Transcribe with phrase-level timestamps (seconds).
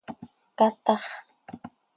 [0.57, 1.01] ¡Catax!